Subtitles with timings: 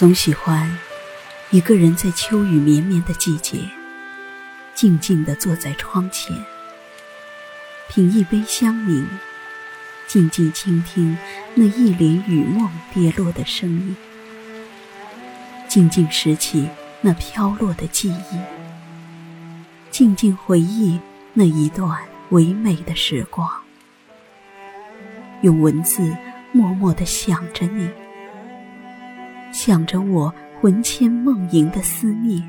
[0.00, 0.78] 总喜欢
[1.50, 3.68] 一个人在秋雨绵绵的季节，
[4.74, 6.34] 静静地坐在窗前，
[7.90, 9.06] 品一杯香茗，
[10.06, 11.18] 静静倾听
[11.54, 13.94] 那一帘雨梦跌落的声音，
[15.68, 16.66] 静静拾起
[17.02, 18.38] 那飘落的记忆，
[19.90, 20.98] 静静回忆
[21.34, 23.46] 那一段唯美的时光，
[25.42, 26.16] 用文字
[26.52, 27.90] 默默地想着你。
[29.52, 32.42] 想着我魂牵梦萦的思念，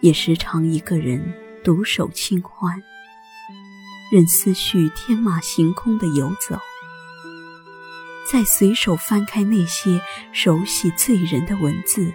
[0.00, 2.82] 也时常一个人独守清欢，
[4.10, 6.58] 任思绪天马行空的游走，
[8.30, 10.00] 再随手翻开那些
[10.32, 12.12] 熟悉醉人的文字，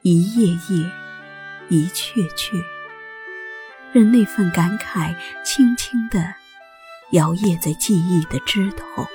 [0.00, 0.90] 一页页，
[1.68, 2.62] 一阙阙，
[3.92, 5.14] 任那份感慨
[5.44, 6.34] 轻轻地
[7.10, 9.06] 摇曳在记忆的枝头。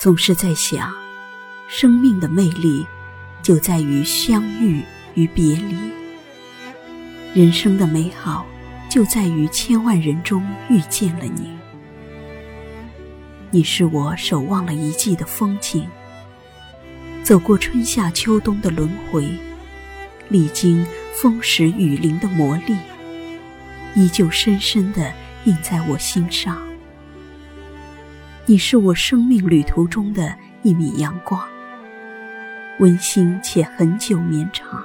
[0.00, 0.90] 总是在想，
[1.68, 2.86] 生命的魅力
[3.42, 5.76] 就在于相遇与别离；
[7.34, 8.46] 人生的美好
[8.88, 11.54] 就在于千万人中遇见了你。
[13.50, 15.86] 你是我守望了一季的风景，
[17.22, 19.28] 走过春夏秋冬的轮回，
[20.30, 22.74] 历经风蚀雨淋的磨砺，
[23.94, 25.12] 依旧深深地
[25.44, 26.69] 印在我心上。
[28.46, 31.40] 你是我生命旅途中的一米阳光，
[32.78, 34.82] 温馨且很久绵长。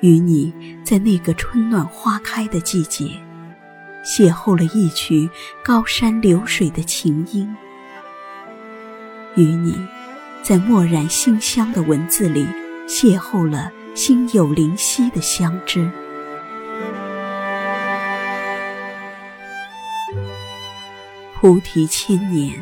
[0.00, 0.52] 与你
[0.84, 3.10] 在那个春暖花开的季节，
[4.04, 5.28] 邂逅了一曲
[5.64, 7.48] 高山流水的琴音；
[9.34, 9.76] 与你
[10.42, 12.46] 在墨染馨香的文字里，
[12.86, 15.90] 邂逅了心有灵犀的相知。
[21.40, 22.52] 菩提千年，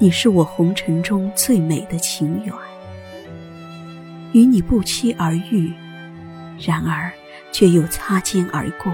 [0.00, 2.52] 你是我红尘中最美的情缘。
[4.32, 5.72] 与你不期而遇，
[6.58, 7.12] 然而
[7.52, 8.92] 却又擦肩而过。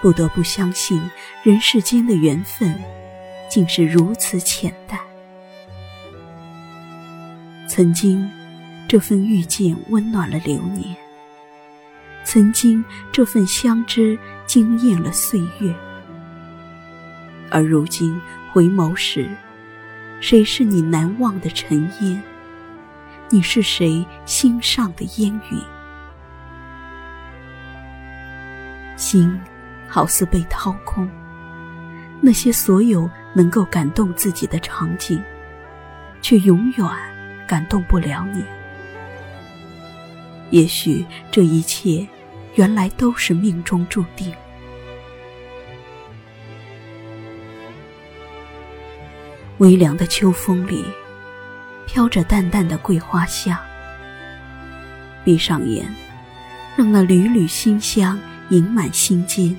[0.00, 0.98] 不得不相信，
[1.42, 2.74] 人世间的缘分
[3.50, 4.98] 竟是如此浅淡。
[7.68, 8.26] 曾经，
[8.88, 10.96] 这份遇见温暖了流年；
[12.24, 12.82] 曾经，
[13.12, 15.74] 这份相知惊艳了岁月。
[17.50, 18.20] 而如今
[18.52, 19.28] 回眸时，
[20.20, 22.22] 谁是你难忘的尘烟？
[23.28, 25.60] 你是谁心上的烟云？
[28.96, 29.38] 心
[29.88, 31.08] 好似被掏空，
[32.20, 35.22] 那些所有能够感动自己的场景，
[36.22, 36.88] 却永远
[37.46, 38.42] 感动不了你。
[40.50, 42.06] 也许这一切，
[42.54, 44.32] 原来都是命中注定。
[49.58, 50.84] 微凉的秋风里，
[51.86, 53.56] 飘着淡淡的桂花香。
[55.24, 55.86] 闭上眼，
[56.76, 58.18] 让那缕缕馨香
[58.50, 59.56] 盈满心间。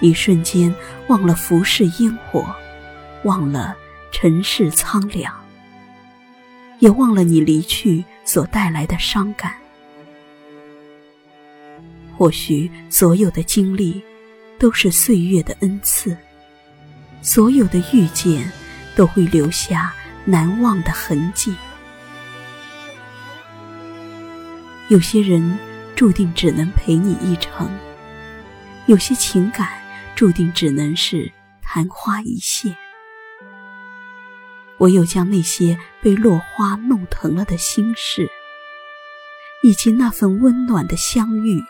[0.00, 0.72] 一瞬间，
[1.08, 2.54] 忘了浮世烟火，
[3.24, 3.76] 忘了
[4.12, 5.34] 尘世苍凉，
[6.78, 9.54] 也忘了你离去所带来的伤感。
[12.16, 14.00] 或许，所有的经历，
[14.58, 16.16] 都是岁月的恩赐。
[17.24, 18.52] 所有的遇见，
[18.94, 19.94] 都会留下
[20.26, 21.56] 难忘的痕迹。
[24.88, 25.58] 有些人
[25.96, 27.70] 注定只能陪你一程，
[28.84, 29.70] 有些情感
[30.14, 32.76] 注定只能是昙花一现。
[34.78, 38.28] 唯有将那些被落花弄疼了的心事，
[39.62, 41.64] 以及那份温暖的相遇，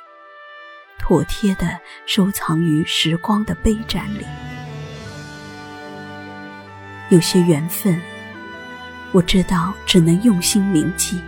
[0.98, 4.24] 妥帖的收藏于时光的杯盏里。
[7.14, 8.02] 有些缘分，
[9.12, 11.22] 我知道只能用心铭记，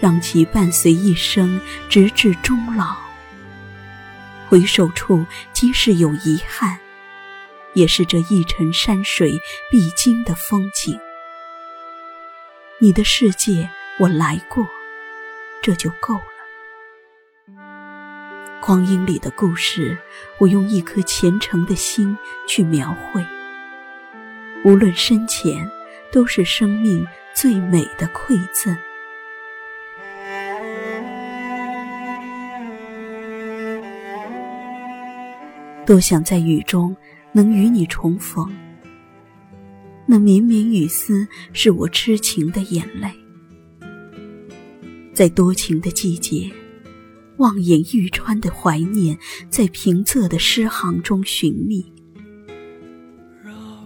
[0.00, 2.96] 让其伴随一生，直至终老。
[4.48, 6.76] 回首处，即使有遗憾，
[7.74, 9.40] 也是这一程山水
[9.70, 10.98] 必经的风景。
[12.80, 13.70] 你的世界，
[14.00, 14.66] 我来过，
[15.62, 16.22] 这就够了。
[18.60, 19.96] 光阴里的故事，
[20.38, 22.18] 我用一颗虔诚的心
[22.48, 23.24] 去描绘。
[24.64, 25.70] 无论深浅，
[26.12, 28.76] 都是生命最美的馈赠。
[35.86, 36.94] 多想在雨中
[37.32, 38.46] 能与你重逢，
[40.04, 43.10] 那绵绵雨丝是我痴情的眼泪，
[45.14, 46.50] 在多情的季节，
[47.38, 49.16] 望眼欲穿的怀念，
[49.48, 51.90] 在平仄的诗行中寻觅。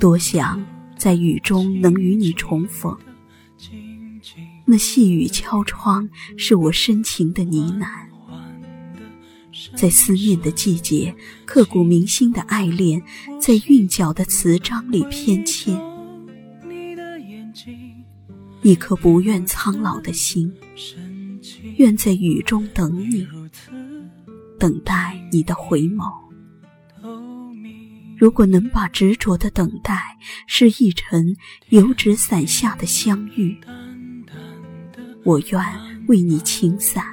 [0.02, 0.60] 多想
[0.98, 2.98] 在雨中能与你重逢。
[4.64, 7.86] 那细雨敲窗，是我深情的呢喃。
[9.76, 11.14] 在思念的季节，
[11.44, 13.00] 刻骨铭心的爱恋，
[13.40, 15.78] 在韵脚的词章里偏跹。
[18.62, 20.52] 一颗不愿苍老的心，
[21.76, 23.24] 愿在雨中等你，
[24.58, 26.21] 等待你的回眸。
[28.22, 30.16] 如果能把执着的等待，
[30.46, 31.34] 是一程
[31.70, 33.58] 油纸伞下的相遇，
[35.24, 35.60] 我愿
[36.06, 37.04] 为你擎伞，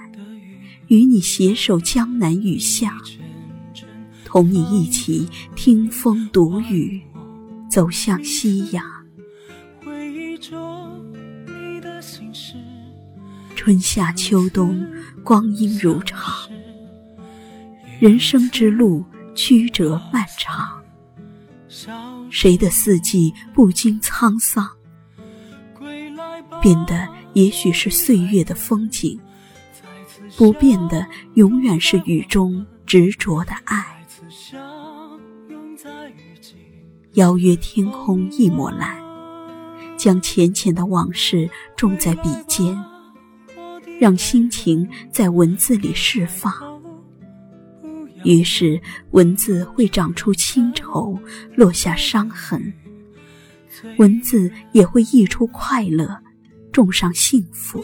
[0.85, 2.95] 与你携手江南雨下，
[4.23, 7.01] 同你一起听风读雨，
[7.71, 8.85] 走向夕阳。
[13.55, 14.87] 春夏秋冬，
[15.23, 16.21] 光阴如常，
[17.99, 19.03] 人生之路
[19.33, 20.78] 曲折漫长。
[22.29, 24.69] 谁的四季不经沧桑？
[26.61, 29.19] 变的也许是岁月的风景，
[30.37, 33.85] 不变的永远是雨中执着的爱。
[37.13, 39.01] 邀约天空一抹蓝，
[39.97, 42.77] 将浅浅的往事种在笔尖，
[43.99, 46.68] 让心情在文字里释放。
[48.23, 48.79] 于是，
[49.11, 51.17] 文字会长出清愁，
[51.55, 52.59] 落下伤痕；
[53.97, 56.17] 文字也会溢出快乐，
[56.71, 57.83] 种上幸福。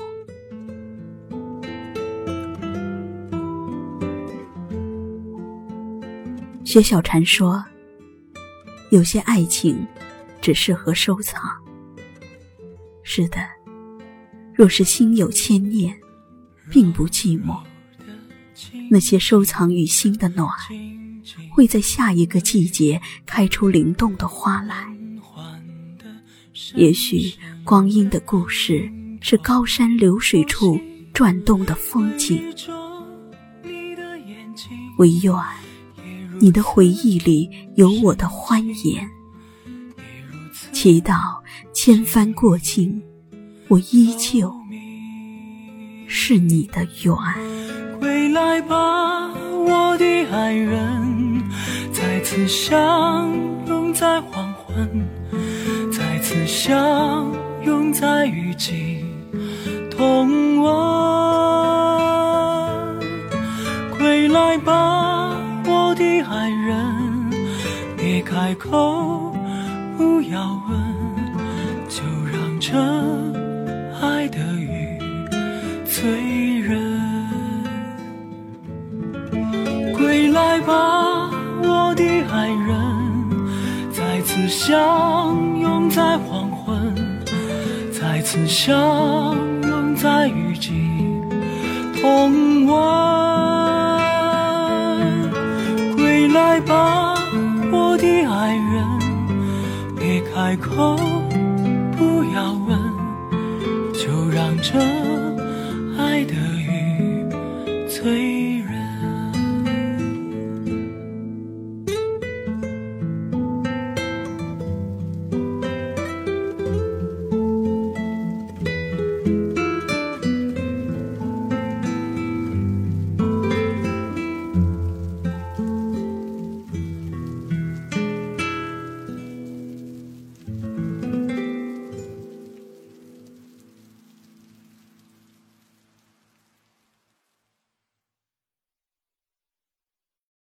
[6.64, 7.64] 薛小禅说
[8.92, 9.88] ：“有些爱情，
[10.42, 11.42] 只适合收藏。”
[13.04, 13.38] 是的，
[14.54, 15.98] 若是心有千念，
[16.70, 17.58] 并不寂寞。
[18.90, 20.50] 那些收藏于心的暖，
[21.52, 24.88] 会在下一个季节开出灵动的花来。
[26.76, 28.90] 也许光阴的故事
[29.22, 30.80] 是高山流水处
[31.14, 32.42] 转动的风景。
[34.98, 35.34] 唯愿
[36.40, 39.10] 你的回忆里有我的欢颜，
[40.72, 41.42] 祈祷
[41.74, 43.02] 千帆过尽，
[43.68, 44.54] 我依旧
[46.08, 47.65] 是你的缘。
[48.36, 49.32] 来吧，
[49.66, 51.42] 我的爱人，
[51.94, 53.32] 再次相
[53.66, 55.08] 拥在黄昏，
[55.90, 57.32] 再次相
[57.64, 59.06] 拥在雨季
[59.90, 60.66] 同温。
[63.98, 67.30] 归来吧，我的爱人，
[67.96, 69.34] 别开口，
[69.98, 70.78] 不要问，
[71.88, 72.74] 就让这
[74.06, 75.00] 爱的雨
[75.86, 76.85] 醉人。
[84.48, 86.96] 相拥在黄昏，
[87.92, 90.72] 再次相拥在雨季
[92.02, 92.76] 同温。
[95.96, 97.16] 归来吧，
[97.72, 98.86] 我的爱人，
[99.96, 100.96] 别开口，
[101.98, 102.80] 不要问，
[103.94, 104.80] 就让这